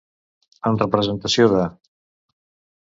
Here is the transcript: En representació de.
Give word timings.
En 0.69 0.79
representació 0.79 1.53
de. 1.53 1.69